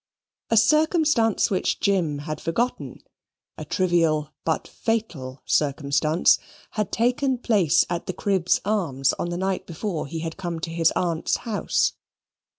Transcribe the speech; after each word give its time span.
A 0.49 0.57
circumstance 0.57 1.51
which 1.51 1.79
Jim 1.79 2.17
had 2.25 2.41
forgotten 2.41 3.01
a 3.55 3.63
trivial 3.63 4.31
but 4.43 4.67
fatal 4.67 5.43
circumstance 5.45 6.39
had 6.71 6.91
taken 6.91 7.37
place 7.37 7.85
at 7.87 8.07
the 8.07 8.13
Cribb's 8.13 8.59
Arms 8.65 9.13
on 9.19 9.29
the 9.29 9.37
night 9.37 9.67
before 9.67 10.07
he 10.07 10.21
had 10.21 10.37
come 10.37 10.59
to 10.61 10.71
his 10.71 10.89
aunt's 10.95 11.37
house. 11.45 11.93